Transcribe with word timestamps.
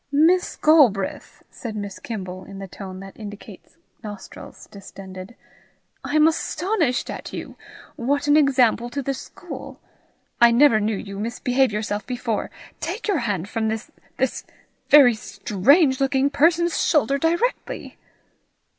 "Miss 0.11 0.55
Galbraith!" 0.55 1.43
said 1.51 1.75
Miss 1.75 1.99
Kimble, 1.99 2.43
in 2.43 2.57
the 2.57 2.67
tone 2.67 3.01
that 3.01 3.15
indicates 3.19 3.77
nostrils 4.03 4.65
distended, 4.71 5.35
"I 6.03 6.15
am 6.15 6.27
astonished 6.27 7.11
at 7.11 7.31
you! 7.33 7.55
What 7.97 8.25
an 8.25 8.35
example 8.35 8.89
to 8.89 9.03
the 9.03 9.13
school! 9.13 9.79
I 10.41 10.49
never 10.49 10.79
knew 10.79 10.97
you 10.97 11.19
misbehave 11.19 11.71
yourself 11.71 12.07
before! 12.07 12.49
Take 12.79 13.07
your 13.07 13.19
hand 13.19 13.47
from 13.47 13.67
this 13.67 13.91
this 14.17 14.43
very 14.89 15.13
strange 15.13 16.01
looking 16.01 16.31
person's 16.31 16.83
shoulder 16.83 17.19
directly." 17.19 17.99